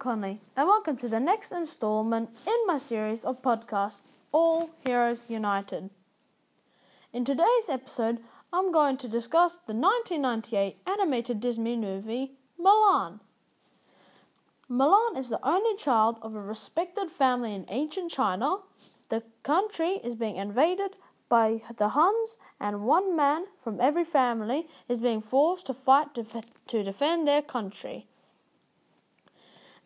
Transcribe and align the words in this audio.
Conley, 0.00 0.40
and 0.56 0.66
welcome 0.66 0.96
to 0.96 1.10
the 1.10 1.20
next 1.20 1.52
installment 1.52 2.30
in 2.46 2.66
my 2.66 2.78
series 2.78 3.22
of 3.22 3.42
podcasts, 3.42 4.00
All 4.32 4.70
Heroes 4.86 5.26
United. 5.28 5.90
In 7.12 7.26
today's 7.26 7.68
episode, 7.68 8.20
I'm 8.50 8.72
going 8.72 8.96
to 8.96 9.08
discuss 9.08 9.56
the 9.66 9.74
1998 9.74 10.78
animated 10.86 11.38
Disney 11.38 11.76
movie 11.76 12.32
Mulan. 12.58 13.20
Mulan 14.70 15.18
is 15.18 15.28
the 15.28 15.46
only 15.46 15.76
child 15.76 16.18
of 16.22 16.34
a 16.34 16.40
respected 16.40 17.10
family 17.10 17.54
in 17.54 17.66
ancient 17.68 18.10
China. 18.10 18.60
The 19.10 19.22
country 19.42 20.00
is 20.02 20.14
being 20.14 20.36
invaded 20.36 20.96
by 21.28 21.60
the 21.76 21.90
Huns, 21.90 22.38
and 22.58 22.86
one 22.86 23.14
man 23.14 23.44
from 23.62 23.78
every 23.82 24.04
family 24.04 24.66
is 24.88 25.02
being 25.02 25.20
forced 25.20 25.66
to 25.66 25.74
fight 25.74 26.14
to, 26.14 26.24
to 26.68 26.82
defend 26.82 27.28
their 27.28 27.42
country. 27.42 28.06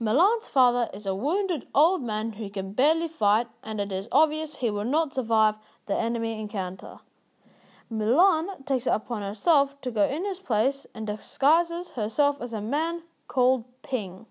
Mulan's 0.05 0.51
father 0.51 0.91
is 0.93 1.07
a 1.07 1.15
wounded 1.15 1.67
old 1.75 2.03
man 2.03 2.33
who 2.33 2.51
can 2.51 2.75
barely 2.75 3.09
fight, 3.09 3.47
and 3.63 3.81
it 3.81 3.91
is 3.91 4.07
obvious 4.13 4.57
he 4.57 4.69
will 4.69 4.85
not 4.85 5.15
survive 5.15 5.55
the 5.87 5.97
enemy 5.97 6.39
encounter. 6.39 6.99
Mulan 7.91 8.67
takes 8.67 8.87
it 8.87 8.93
upon 8.93 9.23
herself 9.23 9.80
to 9.80 9.91
go 9.91 10.05
in 10.05 10.27
his 10.27 10.41
place 10.41 10.87
and 10.95 11.07
disguises 11.07 11.93
herself 11.93 12.37
as 12.43 12.53
a 12.53 12.61
man 12.61 13.05
called 13.29 13.65
Ping. 13.83 14.27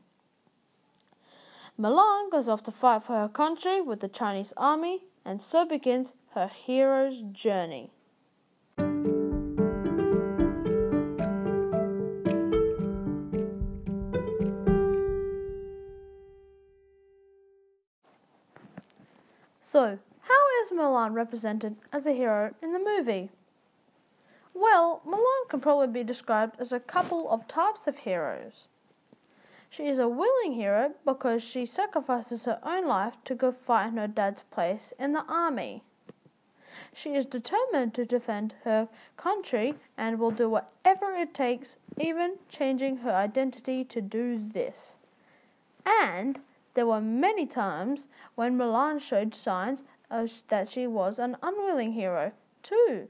Mulan 1.79 2.29
goes 2.29 2.47
off 2.47 2.61
to 2.61 2.71
fight 2.71 3.01
for 3.01 3.15
her 3.15 3.27
country 3.27 3.81
with 3.81 3.99
the 3.99 4.07
Chinese 4.07 4.53
army, 4.55 5.05
and 5.25 5.41
so 5.41 5.65
begins 5.65 6.13
her 6.35 6.49
hero's 6.49 7.23
journey. 7.31 7.89
Mulan 20.83 21.13
represented 21.13 21.77
as 21.93 22.05
a 22.05 22.11
hero 22.11 22.53
in 22.61 22.73
the 22.73 22.79
movie? 22.79 23.29
Well, 24.53 25.01
Mulan 25.07 25.47
can 25.47 25.61
probably 25.61 25.87
be 25.87 26.03
described 26.03 26.59
as 26.59 26.73
a 26.73 26.79
couple 26.79 27.29
of 27.29 27.47
types 27.47 27.87
of 27.87 27.95
heroes. 27.95 28.67
She 29.69 29.87
is 29.87 29.97
a 29.97 30.09
willing 30.09 30.51
hero 30.51 30.93
because 31.05 31.41
she 31.41 31.65
sacrifices 31.65 32.43
her 32.43 32.59
own 32.63 32.85
life 32.85 33.13
to 33.23 33.33
go 33.33 33.53
fight 33.53 33.87
in 33.87 33.97
her 33.97 34.09
dad's 34.09 34.41
place 34.51 34.91
in 34.99 35.13
the 35.13 35.23
army. 35.23 35.83
She 36.93 37.15
is 37.15 37.25
determined 37.25 37.93
to 37.93 38.03
defend 38.03 38.53
her 38.65 38.89
country 39.15 39.75
and 39.97 40.19
will 40.19 40.31
do 40.31 40.49
whatever 40.49 41.15
it 41.15 41.33
takes, 41.33 41.77
even 41.97 42.39
changing 42.49 42.97
her 42.97 43.13
identity 43.13 43.85
to 43.85 44.01
do 44.01 44.37
this. 44.37 44.95
And 45.85 46.41
there 46.73 46.87
were 46.87 46.99
many 46.99 47.45
times 47.45 48.05
when 48.35 48.57
Mulan 48.57 48.99
showed 48.99 49.33
signs 49.33 49.81
Uh, 50.13 50.27
that 50.49 50.69
she 50.69 50.85
was 50.85 51.17
an 51.17 51.35
unwilling 51.41 51.93
hero, 51.93 52.31
too. 52.61 53.07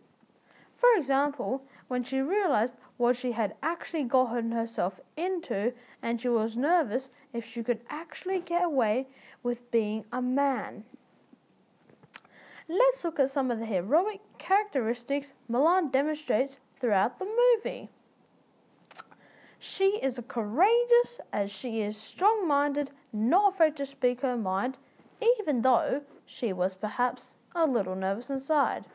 For 0.77 0.87
example, 0.95 1.61
when 1.89 2.01
she 2.05 2.21
realized 2.21 2.75
what 2.95 3.17
she 3.17 3.33
had 3.33 3.55
actually 3.61 4.05
gotten 4.05 4.53
herself 4.53 5.01
into 5.17 5.73
and 6.01 6.21
she 6.21 6.29
was 6.29 6.55
nervous 6.55 7.09
if 7.33 7.45
she 7.45 7.61
could 7.61 7.81
actually 7.89 8.39
get 8.39 8.63
away 8.63 9.07
with 9.43 9.69
being 9.69 10.05
a 10.13 10.21
man. 10.21 10.85
Let's 12.69 13.03
look 13.03 13.19
at 13.19 13.31
some 13.31 13.51
of 13.51 13.59
the 13.59 13.65
heroic 13.65 14.21
characteristics 14.37 15.33
Mulan 15.51 15.91
demonstrates 15.91 16.57
throughout 16.79 17.19
the 17.19 17.25
movie. 17.25 17.89
She 19.59 19.99
is 20.01 20.17
courageous 20.29 21.19
as 21.33 21.51
she 21.51 21.81
is 21.81 21.97
strong 21.97 22.47
minded, 22.47 22.91
not 23.11 23.55
afraid 23.55 23.75
to 23.75 23.85
speak 23.85 24.21
her 24.21 24.37
mind, 24.37 24.77
even 25.21 25.63
though 25.63 26.01
she 26.35 26.51
was 26.51 26.73
perhaps 26.73 27.35
a 27.53 27.67
little 27.67 27.93
nervous 27.93 28.27
inside. 28.27 28.85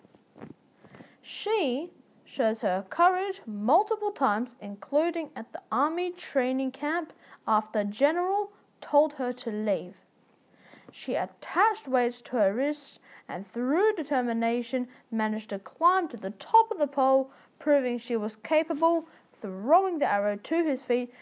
She 1.22 1.92
shows 2.24 2.62
her 2.62 2.84
courage 2.90 3.40
multiple 3.46 4.10
times, 4.10 4.56
including 4.60 5.30
at 5.36 5.52
the 5.52 5.62
army 5.70 6.10
training 6.10 6.72
camp 6.72 7.12
after 7.46 7.84
General 7.84 8.50
told 8.80 9.12
her 9.12 9.32
to 9.34 9.52
leave. 9.52 9.94
She 10.90 11.14
attached 11.14 11.86
weights 11.86 12.20
to 12.22 12.32
her 12.32 12.52
wrists 12.52 12.98
and 13.28 13.46
through 13.52 13.94
determination 13.94 14.88
managed 15.12 15.50
to 15.50 15.60
climb 15.60 16.08
to 16.08 16.16
the 16.16 16.30
top 16.30 16.72
of 16.72 16.78
the 16.78 16.88
pole, 16.88 17.30
proving 17.60 17.98
she 17.98 18.16
was 18.16 18.34
capable, 18.34 19.06
throwing 19.40 20.00
the 20.00 20.10
arrow 20.10 20.34
to 20.34 20.64
his 20.64 20.82
feet 20.82 21.14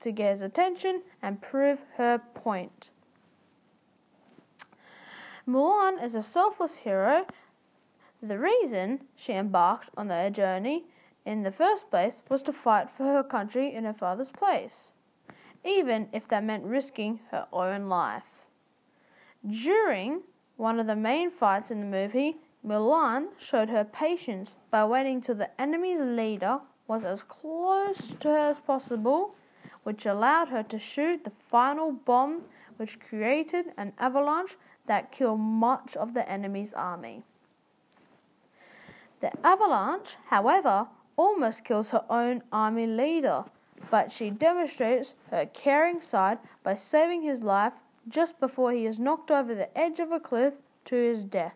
to 0.00 0.10
get 0.10 0.32
his 0.32 0.40
attention 0.40 1.02
and 1.20 1.42
prove 1.42 1.80
her 1.96 2.18
point. 2.34 2.88
Mulan 5.48 6.04
is 6.04 6.14
a 6.14 6.22
selfless 6.22 6.76
hero 6.76 7.24
the 8.20 8.38
reason 8.38 9.08
she 9.16 9.32
embarked 9.32 9.88
on 9.96 10.08
their 10.08 10.28
journey 10.28 10.84
in 11.24 11.42
the 11.42 11.50
first 11.50 11.88
place 11.88 12.20
was 12.28 12.42
to 12.42 12.52
fight 12.52 12.90
for 12.90 13.04
her 13.04 13.22
country 13.22 13.72
in 13.72 13.84
her 13.84 13.94
father's 13.94 14.28
place, 14.28 14.92
even 15.64 16.06
if 16.12 16.28
that 16.28 16.44
meant 16.44 16.64
risking 16.66 17.20
her 17.30 17.48
own 17.50 17.88
life. 17.88 18.44
During 19.48 20.22
one 20.58 20.78
of 20.78 20.86
the 20.86 20.94
main 20.94 21.30
fights 21.30 21.70
in 21.70 21.80
the 21.80 21.86
movie, 21.86 22.36
Mulan 22.62 23.28
showed 23.38 23.70
her 23.70 23.84
patience 23.84 24.50
by 24.70 24.84
waiting 24.84 25.22
till 25.22 25.36
the 25.36 25.58
enemy's 25.58 26.00
leader 26.00 26.60
was 26.86 27.04
as 27.04 27.22
close 27.22 28.12
to 28.20 28.28
her 28.28 28.50
as 28.50 28.58
possible, 28.58 29.34
which 29.84 30.04
allowed 30.04 30.48
her 30.48 30.62
to 30.64 30.78
shoot 30.78 31.24
the 31.24 31.32
final 31.50 31.92
bomb, 31.92 32.42
which 32.76 33.00
created 33.00 33.72
an 33.78 33.94
avalanche 33.98 34.54
that 34.88 35.12
killed 35.12 35.40
much 35.40 35.96
of 35.96 36.12
the 36.12 36.28
enemy's 36.28 36.72
army. 36.72 37.22
The 39.20 39.30
avalanche, 39.46 40.16
however, 40.26 40.88
almost 41.16 41.64
kills 41.64 41.90
her 41.90 42.04
own 42.08 42.42
army 42.52 42.86
leader, 42.86 43.44
but 43.90 44.12
she 44.12 44.30
demonstrates 44.30 45.14
her 45.30 45.46
caring 45.46 46.00
side 46.00 46.38
by 46.62 46.74
saving 46.74 47.22
his 47.22 47.42
life 47.42 47.72
just 48.08 48.38
before 48.40 48.72
he 48.72 48.86
is 48.86 48.98
knocked 48.98 49.30
over 49.30 49.54
the 49.54 49.76
edge 49.76 50.00
of 50.00 50.12
a 50.12 50.20
cliff 50.20 50.54
to 50.86 50.96
his 50.96 51.24
death. 51.24 51.54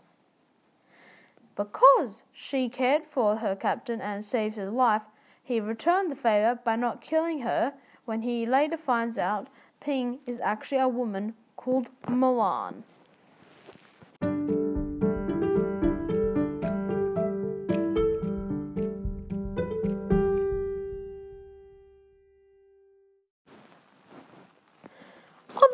Because 1.55 2.23
she 2.33 2.69
cared 2.69 3.05
for 3.11 3.37
her 3.37 3.55
captain 3.55 4.01
and 4.01 4.25
saved 4.25 4.57
his 4.57 4.73
life, 4.73 5.03
he 5.45 5.61
returned 5.61 6.11
the 6.11 6.17
favor 6.17 6.59
by 6.65 6.77
not 6.77 7.01
killing 7.01 7.41
her 7.41 7.75
when 8.05 8.23
he 8.23 8.47
later 8.47 8.77
finds 8.77 9.19
out 9.19 9.49
Ping 9.81 10.19
is 10.27 10.41
actually 10.41 10.81
a 10.81 10.89
woman 10.89 11.35
called 11.57 11.89
Mulan. 12.07 12.83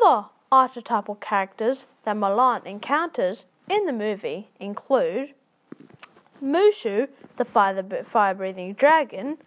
Other 0.09 0.25
archetypal 0.51 1.15
characters 1.21 1.85
that 2.03 2.15
Mulan 2.15 2.65
encounters 2.65 3.45
in 3.69 3.85
the 3.85 3.93
movie 3.93 4.49
include 4.59 5.35
Mushu, 6.43 7.07
the 7.37 7.45
fire 7.45 8.33
breathing 8.33 8.73
dragon, 8.73 9.37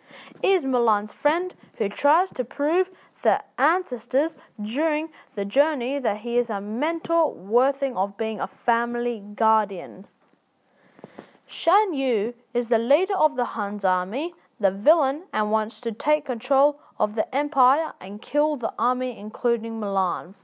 is 0.40 0.62
Mulan's 0.62 1.12
friend 1.12 1.52
who 1.78 1.88
tries 1.88 2.30
to 2.34 2.44
prove 2.44 2.88
the 3.24 3.42
ancestors 3.58 4.36
during 4.60 5.08
the 5.34 5.44
journey 5.44 5.98
that 5.98 6.18
he 6.18 6.38
is 6.38 6.48
a 6.48 6.60
mentor 6.60 7.32
worthy 7.32 7.88
of 7.88 8.16
being 8.16 8.38
a 8.38 8.46
family 8.46 9.20
guardian. 9.34 10.06
Shan 11.48 11.92
Yu 11.92 12.34
is 12.54 12.68
the 12.68 12.78
leader 12.78 13.16
of 13.16 13.34
the 13.34 13.46
Hun's 13.46 13.84
army, 13.84 14.32
the 14.60 14.70
villain, 14.70 15.24
and 15.32 15.50
wants 15.50 15.80
to 15.80 15.90
take 15.90 16.24
control 16.24 16.78
of 17.00 17.16
the 17.16 17.34
empire 17.34 17.94
and 18.00 18.22
kill 18.22 18.54
the 18.54 18.72
army, 18.78 19.18
including 19.18 19.80
Mulan. 19.80 20.34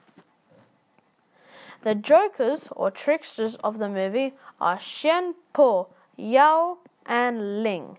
The 1.83 1.95
jokers 1.95 2.69
or 2.73 2.91
tricksters 2.91 3.55
of 3.63 3.79
the 3.79 3.89
movie 3.89 4.35
are 4.61 4.79
Xian 4.79 5.35
Po, 5.53 5.89
Yao, 6.17 6.79
and 7.07 7.63
Ling, 7.63 7.99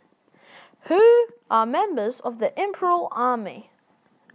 who 0.81 1.27
are 1.49 1.65
members 1.65 2.19
of 2.19 2.39
the 2.39 2.51
Imperial 2.61 3.07
Army. 3.11 3.69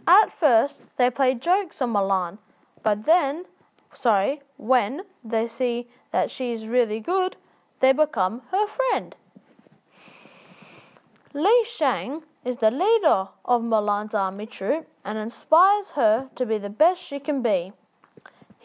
At 0.07 0.31
first, 0.31 0.79
they 0.97 1.09
play 1.09 1.35
jokes 1.35 1.81
on 1.81 1.93
Mulan, 1.93 2.39
but 2.81 3.05
then, 3.05 3.45
sorry, 3.93 4.41
when 4.57 5.03
they 5.23 5.47
see 5.47 5.89
that 6.11 6.31
she's 6.31 6.67
really 6.67 6.99
good, 6.99 7.35
they 7.79 7.91
become 7.91 8.41
her 8.51 8.67
friend. 8.67 9.15
Li 11.33 11.65
Shang 11.65 12.23
is 12.43 12.57
the 12.57 12.71
leader 12.71 13.27
of 13.43 13.61
Mulan's 13.61 14.13
army 14.13 14.45
troop 14.45 14.87
and 15.03 15.17
inspires 15.17 15.89
her 15.89 16.29
to 16.35 16.45
be 16.45 16.57
the 16.57 16.69
best 16.69 17.01
she 17.01 17.19
can 17.19 17.41
be. 17.41 17.73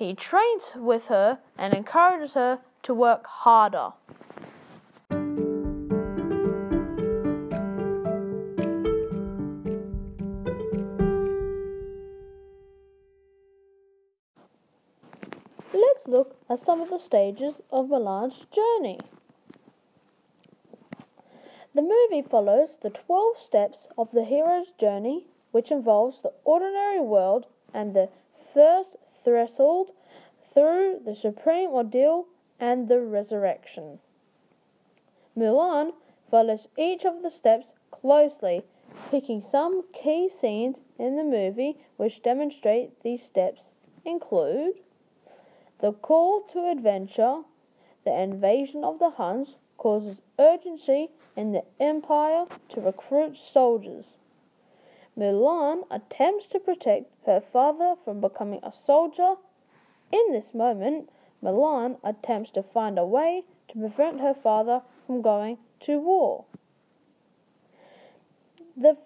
He 0.01 0.15
trained 0.15 0.63
with 0.77 1.09
her 1.09 1.41
and 1.59 1.75
encouraged 1.75 2.33
her 2.33 2.61
to 2.85 2.95
work 2.95 3.27
harder. 3.27 3.93
Let's 15.75 16.09
look 16.09 16.35
at 16.49 16.61
some 16.61 16.81
of 16.81 16.89
the 16.89 16.97
stages 16.97 17.61
of 17.71 17.91
Mulan's 17.91 18.47
journey. 18.47 19.01
The 21.75 21.83
movie 21.83 22.23
follows 22.23 22.77
the 22.81 22.89
12 22.89 23.39
steps 23.39 23.87
of 23.99 24.11
the 24.13 24.25
hero's 24.25 24.71
journey, 24.79 25.27
which 25.51 25.71
involves 25.71 26.23
the 26.23 26.33
ordinary 26.47 27.03
world 27.03 27.45
and 27.75 27.93
the 27.93 28.09
first 28.55 28.97
threshold 29.25 29.91
through 30.53 31.01
the 31.05 31.15
supreme 31.15 31.71
ordeal 31.71 32.27
and 32.59 32.89
the 32.89 33.01
resurrection. 33.01 33.99
Mulan 35.37 35.93
follows 36.31 36.69
each 36.77 37.05
of 37.05 37.23
the 37.23 37.31
steps 37.31 37.73
closely, 37.91 38.63
picking 39.11 39.41
some 39.41 39.85
key 39.93 40.29
scenes 40.29 40.81
in 40.99 41.17
the 41.17 41.25
movie 41.25 41.79
which 41.97 42.23
demonstrate 42.23 43.03
these 43.03 43.23
steps 43.23 43.75
include 44.05 44.75
the 45.81 45.93
call 45.93 46.43
to 46.53 46.69
adventure, 46.69 47.43
the 48.05 48.13
invasion 48.13 48.85
of 48.85 48.99
the 48.99 49.11
Huns 49.11 49.57
causes 49.79 50.19
urgency 50.39 51.11
in 51.37 51.53
the 51.53 51.65
empire 51.81 52.45
to 52.69 52.81
recruit 52.83 53.37
soldiers. 53.39 54.19
Mulan 55.21 55.83
attempts 55.91 56.47
to 56.47 56.59
protect 56.59 57.13
her 57.27 57.43
father 57.43 57.95
from 58.03 58.23
becoming 58.23 58.61
a 58.63 58.73
soldier. 58.73 59.35
In 60.11 60.33
this 60.33 60.55
moment, 60.55 61.11
Mulan 61.45 61.99
attempts 62.03 62.51
to 62.53 62.63
find 62.63 62.99
a 62.99 63.05
way 63.05 63.45
to 63.69 63.79
prevent 63.79 64.23
her 64.23 64.33
father 64.33 64.81
from 65.07 65.21
going 65.21 65.59
to 65.81 65.99
war. 65.99 66.47
The 68.75 68.97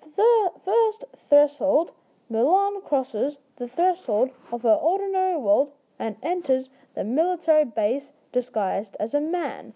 first 0.65 1.05
threshold, 1.29 1.91
Mulan 2.31 2.85
crosses 2.85 3.39
the 3.57 3.67
threshold 3.67 4.31
of 4.53 4.63
her 4.63 4.69
ordinary 4.69 5.37
world 5.37 5.73
and 5.99 6.15
enters 6.23 6.69
the 6.95 7.03
military 7.03 7.65
base 7.65 8.13
disguised 8.33 8.95
as 9.01 9.15
a 9.15 9.21
man. 9.21 9.75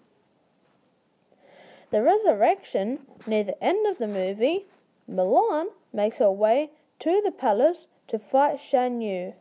The 1.91 2.01
resurrection, 2.01 2.99
near 3.27 3.43
the 3.43 3.61
end 3.61 3.85
of 3.87 3.97
the 3.97 4.07
movie, 4.07 4.67
Mulan 5.09 5.67
makes 5.91 6.17
her 6.17 6.31
way 6.31 6.71
to 6.99 7.21
the 7.23 7.31
palace 7.31 7.87
to 8.07 8.19
fight 8.19 8.59
Shan 8.61 9.01
Yu. 9.01 9.33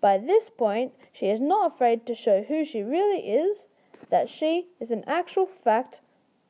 By 0.00 0.18
this 0.18 0.50
point, 0.50 0.92
she 1.12 1.26
is 1.26 1.40
not 1.40 1.72
afraid 1.72 2.04
to 2.06 2.14
show 2.14 2.42
who 2.42 2.64
she 2.64 2.82
really 2.82 3.20
is, 3.20 3.66
that 4.10 4.28
she 4.28 4.68
is 4.78 4.90
in 4.90 5.02
actual 5.06 5.46
fact 5.46 6.00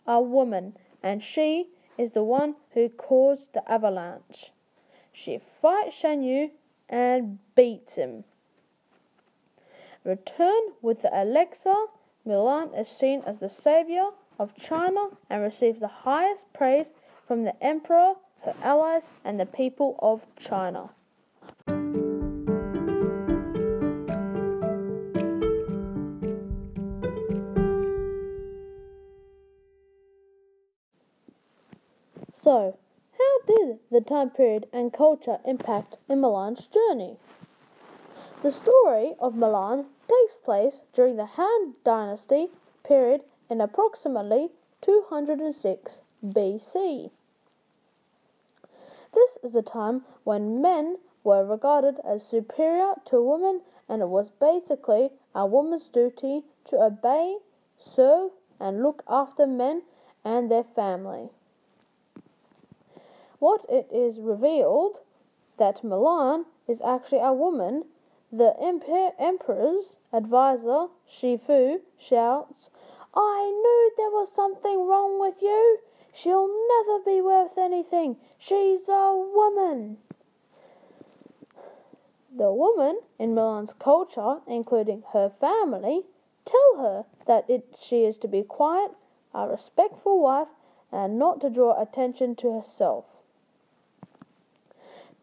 a 0.06 0.20
woman, 0.20 0.76
and 1.02 1.22
she 1.22 1.69
is 1.96 2.10
the 2.10 2.25
one 2.25 2.56
who 2.72 2.88
caused 2.88 3.52
the 3.52 3.70
avalanche. 3.70 4.50
She 5.12 5.40
fights 5.62 5.94
Shan 5.94 6.22
Yu 6.22 6.50
and 6.88 7.38
beats 7.54 7.94
him. 7.94 8.25
Return 10.02 10.72
with 10.82 11.02
the 11.02 11.19
elixir, 11.19 11.87
Mulan 12.26 12.78
is 12.78 12.88
seen 12.88 13.22
as 13.25 13.38
the 13.38 13.48
savior 13.48 14.10
of 14.38 14.56
China 14.56 15.10
and 15.30 15.42
receives 15.42 15.80
the 15.80 15.88
highest 15.88 16.52
praise 16.52 16.92
from 17.26 17.44
the 17.44 17.64
emperor, 17.64 18.14
her 18.44 18.55
allies, 18.62 19.08
and 19.25 19.41
the 19.41 19.46
people 19.46 19.96
of 20.00 20.23
China. 20.38 20.91
So, 32.44 32.76
how 33.19 33.41
did 33.46 33.79
the 33.91 34.02
time 34.02 34.29
period 34.29 34.69
and 34.70 34.93
culture 34.93 35.38
impact 35.47 35.97
in 36.08 36.20
Mulan's 36.20 36.67
journey? 36.67 37.17
The 38.43 38.52
story 38.52 39.14
of 39.19 39.32
Mulan 39.32 39.87
takes 40.06 40.37
place 40.37 40.81
during 40.93 41.17
the 41.17 41.25
Han 41.25 41.75
Dynasty 41.82 42.50
period 42.82 43.23
in 43.49 43.62
approximately 43.62 44.50
206 44.82 46.00
BC. 46.23 47.11
This 49.14 49.38
is 49.44 49.55
a 49.55 49.62
time 49.62 50.05
when 50.25 50.61
men 50.61 50.99
were 51.22 51.44
regarded 51.44 52.00
as 52.05 52.26
superior 52.26 52.94
to 53.06 53.22
women, 53.22 53.62
and 53.88 54.02
it 54.02 54.08
was 54.08 54.28
basically 54.40 55.11
a 55.34 55.46
woman's 55.46 55.88
duty 55.88 56.43
to 56.66 56.82
obey, 56.82 57.38
serve, 57.78 58.32
and 58.58 58.82
look 58.82 59.05
after 59.08 59.46
men 59.46 59.82
and 60.25 60.50
their 60.50 60.64
family. 60.64 61.28
What 63.38 63.64
it 63.69 63.88
is 63.93 64.19
revealed 64.19 64.99
that 65.58 65.82
Mulan 65.82 66.46
is 66.66 66.81
actually 66.81 67.20
a 67.20 67.32
woman, 67.32 67.84
the 68.32 68.52
emperor's 69.19 69.94
advisor 70.12 70.88
Chi-Fu 71.20 71.81
shouts, 71.99 72.69
I 73.14 73.44
knew 73.44 73.93
there 73.96 74.11
was 74.11 74.28
something. 74.34 74.74
She'll 76.14 76.49
never 76.69 77.00
be 77.05 77.20
worth 77.20 77.58
anything. 77.58 78.16
She's 78.38 78.88
a 78.88 79.31
woman. 79.34 79.99
The 82.37 82.52
woman 82.52 83.00
in 83.19 83.34
Mulan's 83.34 83.72
culture, 83.78 84.40
including 84.46 85.02
her 85.12 85.31
family, 85.40 86.06
tell 86.44 86.76
her 86.76 87.05
that 87.26 87.49
it, 87.50 87.76
she 87.81 88.05
is 88.05 88.16
to 88.19 88.28
be 88.28 88.43
quiet, 88.43 88.93
a 89.34 89.49
respectful 89.49 90.20
wife, 90.20 90.49
and 90.93 91.19
not 91.19 91.40
to 91.40 91.50
draw 91.50 91.81
attention 91.81 92.37
to 92.37 92.61
herself. 92.61 93.05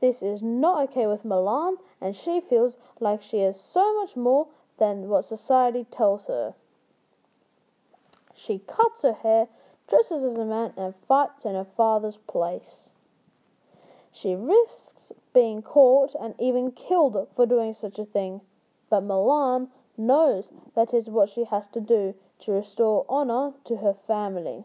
This 0.02 0.22
is 0.22 0.42
not 0.42 0.90
okay 0.90 1.08
with 1.08 1.24
Mulan, 1.24 1.78
and 2.02 2.16
she 2.16 2.42
feels 2.42 2.74
like 3.00 3.22
she 3.22 3.40
is 3.40 3.56
so 3.72 3.94
much 3.98 4.16
more 4.16 4.48
than 4.78 5.08
what 5.08 5.26
society 5.26 5.86
tells 5.92 6.26
her. 6.28 6.54
She 8.36 8.60
cuts 8.60 9.04
her 9.04 9.14
hair, 9.14 9.48
dresses 9.92 10.24
as 10.24 10.38
a 10.38 10.46
man, 10.46 10.74
and 10.78 10.96
fights 11.08 11.44
in 11.44 11.54
her 11.54 11.68
father's 11.76 12.18
place. 12.26 12.90
She 14.14 14.34
risks 14.34 15.12
being 15.34 15.62
caught 15.62 16.16
and 16.16 16.34
even 16.40 16.72
killed 16.72 17.28
for 17.36 17.46
doing 17.46 17.74
such 17.74 18.00
a 18.00 18.06
thing, 18.06 18.40
but 18.90 19.04
Mulan 19.04 19.70
knows 19.98 20.46
that 20.76 20.94
is 20.94 21.10
what 21.10 21.30
she 21.30 21.44
has 21.44 21.68
to 21.74 21.82
do 21.82 22.16
to 22.40 22.54
restore 22.54 23.06
honor 23.10 23.54
to 23.66 23.78
her 23.78 23.94
family. 24.08 24.64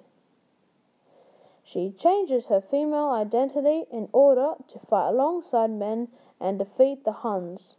She 1.65 1.91
changes 1.91 2.47
her 2.47 2.61
female 2.61 3.11
identity 3.11 3.87
in 3.91 4.09
order 4.13 4.55
to 4.69 4.79
fight 4.79 5.09
alongside 5.09 5.71
men 5.71 6.09
and 6.41 6.59
defeat 6.59 7.05
the 7.05 7.11
Huns. 7.11 7.75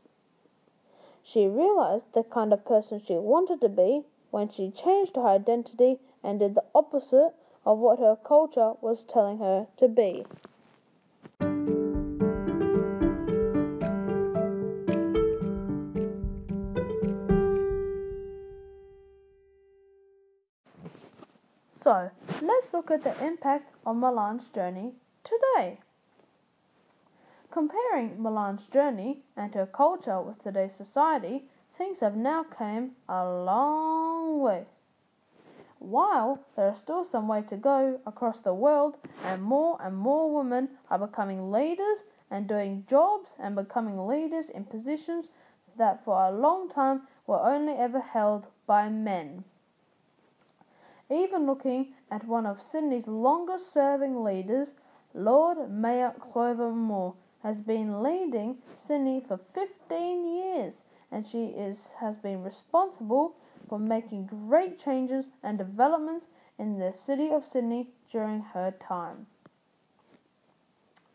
She 1.24 1.48
realized 1.48 2.12
the 2.14 2.24
kind 2.24 2.52
of 2.52 2.66
person 2.66 3.00
she 3.00 3.16
wanted 3.16 3.62
to 3.62 3.70
be 3.70 4.04
when 4.32 4.50
she 4.50 4.72
changed 4.72 5.16
her 5.16 5.28
identity 5.28 6.00
and 6.24 6.40
did 6.40 6.56
the 6.56 6.64
opposite 6.74 7.34
of 7.66 7.80
what 7.80 8.00
her 8.00 8.16
culture 8.16 8.74
was 8.82 9.04
telling 9.12 9.40
her 9.40 9.68
to 9.78 9.88
be. 9.88 10.26
So, 21.88 22.12
let's 22.42 22.74
look 22.74 22.92
at 22.92 23.04
the 23.04 23.26
impact 23.26 23.74
of 23.86 23.96
Mulan's 23.96 24.50
journey 24.50 24.94
today. 25.24 25.80
Comparing 27.50 28.18
Mulan's 28.18 28.66
journey 28.68 29.24
and 29.38 29.56
her 29.56 29.66
culture 29.66 30.22
with 30.22 30.44
today's 30.44 30.76
society, 30.76 31.46
things 31.78 32.00
have 32.02 32.18
now 32.18 32.44
come 32.44 32.92
a 33.08 33.24
long 33.24 34.40
way. 34.40 34.66
While 35.80 36.40
there 36.56 36.72
is 36.72 36.80
still 36.80 37.06
some 37.06 37.28
way 37.28 37.44
to 37.44 37.56
go 37.56 38.00
across 38.06 38.40
the 38.40 38.54
world, 38.54 38.98
and 39.24 39.44
more 39.44 39.78
and 39.82 39.96
more 39.96 40.34
women 40.34 40.78
are 40.90 40.98
becoming 40.98 41.52
leaders 41.52 42.04
and 42.32 42.48
doing 42.48 42.86
jobs 42.90 43.36
and 43.38 43.56
becoming 43.56 44.08
leaders 44.08 44.50
in 44.50 44.66
positions 44.66 45.28
that 45.76 46.04
for 46.04 46.24
a 46.24 46.32
long 46.32 46.68
time 46.68 47.08
were 47.28 47.40
only 47.40 47.74
ever 47.74 48.00
held 48.00 48.48
by 48.66 48.90
men. 48.90 49.44
Even 51.10 51.46
looking 51.46 51.94
at 52.12 52.28
one 52.28 52.46
of 52.46 52.62
Sydney's 52.62 53.08
longest 53.08 53.72
serving 53.72 54.24
leaders, 54.24 54.74
Lord 55.14 55.70
Mayor 55.70 56.14
Clover 56.20 56.72
Moore 56.72 57.14
has 57.44 57.62
been 57.62 58.02
leading 58.02 58.58
Sydney 58.78 59.22
for 59.22 59.38
15 59.54 60.26
years 60.26 60.74
and 61.12 61.26
she 61.26 61.46
is, 61.46 61.88
has 62.00 62.18
been 62.18 62.44
responsible 62.44 63.36
for 63.68 63.80
making 63.80 64.26
great 64.26 64.80
changes 64.80 65.26
and 65.44 65.58
developments 65.58 66.28
in 66.58 66.80
the 66.80 66.94
city 66.94 67.30
of 67.30 67.46
Sydney 67.46 67.90
during 68.12 68.42
her 68.42 68.72
time. 68.72 69.28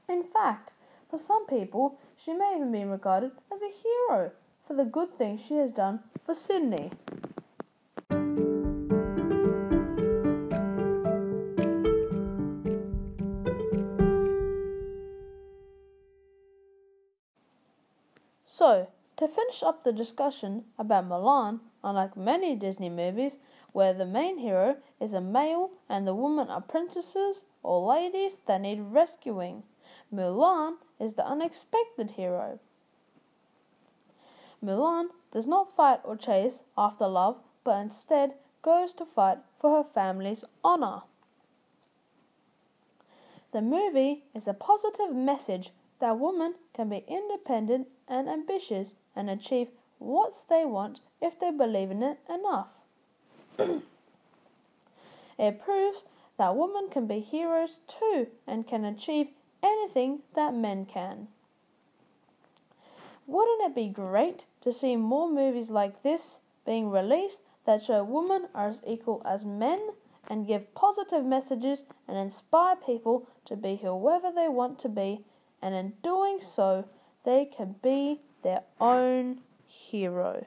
In 0.09 0.25
fact, 0.25 0.73
for 1.11 1.19
some 1.19 1.47
people, 1.47 1.99
she 2.17 2.33
may 2.33 2.55
even 2.57 2.73
be 2.73 2.85
regarded 2.85 3.33
as 3.53 3.61
a 3.61 3.71
hero 3.71 4.33
for 4.67 4.75
the 4.75 4.85
good 4.85 5.17
things 5.19 5.41
she 5.47 5.55
has 5.57 5.71
done 5.71 6.01
for 6.25 6.35
Sydney. 6.35 6.91
So, 18.47 18.87
To 19.23 19.29
finish 19.29 19.62
up 19.62 19.85
the 19.85 19.93
discussion 19.93 20.64
about 20.76 21.09
Mulan, 21.09 21.61
unlike 21.85 22.17
many 22.17 22.57
Disney 22.57 22.91
movies 22.91 23.38
where 23.71 23.95
the 23.95 24.05
main 24.05 24.38
hero 24.38 24.79
is 24.99 25.12
a 25.12 25.21
male 25.21 25.71
and 25.88 26.05
the 26.05 26.12
women 26.12 26.50
are 26.50 26.61
princesses 26.61 27.45
or 27.62 27.87
ladies 27.87 28.38
that 28.47 28.62
need 28.62 28.81
rescuing, 28.81 29.62
Mulan 30.12 30.79
is 30.99 31.14
the 31.14 31.25
unexpected 31.25 32.11
hero. 32.11 32.59
Mulan 34.61 35.11
does 35.31 35.47
not 35.47 35.71
fight 35.76 36.00
or 36.02 36.17
chase 36.17 36.64
after 36.76 37.07
love, 37.07 37.38
but 37.62 37.79
instead 37.79 38.35
goes 38.62 38.93
to 38.95 39.05
fight 39.05 39.38
for 39.61 39.76
her 39.76 39.88
family's 39.88 40.43
honor. 40.64 41.02
The 43.52 43.62
movie 43.62 44.25
is 44.35 44.49
a 44.49 44.52
positive 44.52 45.14
message 45.14 45.71
that 46.03 46.19
women 46.19 46.53
can 46.75 46.89
be 46.89 47.05
independent 47.07 47.87
and 48.09 48.29
ambitious 48.29 48.93
and 49.15 49.31
achieve 49.31 49.69
what 50.01 50.35
they 50.49 50.65
want 50.65 50.99
if 51.21 51.39
they 51.39 51.53
believe 51.53 51.93
in 51.93 52.03
it 52.03 52.19
enough. 52.29 52.67
it 55.39 55.63
proves 55.65 56.03
that 56.39 56.57
women 56.57 56.89
can 56.91 57.07
be 57.07 57.21
heroes 57.21 57.79
too 57.87 58.27
and 58.49 58.67
can 58.67 58.85
achieve 58.85 59.29
anything 59.63 60.19
that 60.35 60.53
men 60.53 60.85
can. 60.85 61.29
Wouldn't 63.29 63.71
it 63.71 63.75
be 63.77 63.87
great 63.87 64.45
to 64.63 64.73
see 64.73 64.97
more 64.97 65.31
movies 65.31 65.71
like 65.71 66.03
this 66.03 66.41
being 66.67 66.91
released 66.91 67.43
that 67.65 67.85
show 67.85 68.03
women 68.03 68.49
are 68.57 68.71
as 68.71 68.83
equal 68.85 69.23
as 69.25 69.45
men 69.45 69.91
and 70.27 70.49
give 70.49 70.75
positive 70.75 71.25
messages 71.25 71.85
and 72.09 72.19
inspire 72.19 72.75
people 72.75 73.29
to 73.45 73.55
be 73.55 73.77
whoever 73.77 74.33
they 74.33 74.49
want 74.49 74.81
to 74.81 74.89
be, 74.89 75.25
and 75.62 75.75
in 75.75 75.92
doing 76.02 76.40
so, 76.40 76.85
they 77.25 77.45
can 77.45 77.76
be 77.83 78.21
their 78.42 78.62
own 78.81 79.40
hero. 79.66 80.45